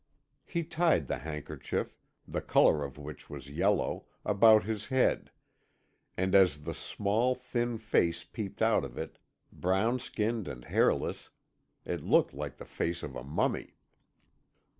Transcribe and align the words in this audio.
He 0.47 0.63
tied 0.63 1.05
the 1.05 1.19
handkerchief 1.19 1.95
the 2.27 2.41
colour 2.41 2.83
of 2.83 2.97
which 2.97 3.29
was 3.29 3.51
yellow 3.51 4.07
about 4.25 4.63
his 4.63 4.87
head; 4.87 5.29
and 6.17 6.33
as 6.33 6.63
the 6.63 6.73
small, 6.73 7.35
thin 7.35 7.77
face 7.77 8.23
peeped 8.23 8.63
out 8.63 8.83
of 8.83 8.97
it, 8.97 9.19
brown 9.53 9.99
skinned 9.99 10.47
and 10.47 10.65
hairless, 10.65 11.29
it 11.85 12.01
looked 12.01 12.33
like 12.33 12.57
the 12.57 12.65
face 12.65 13.03
of 13.03 13.15
a 13.15 13.23
mummy. 13.23 13.75